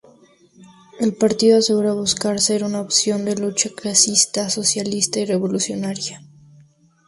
[0.99, 6.23] El partido asegura buscar ser una opción de lucha clasista, socialista y revolucionaria.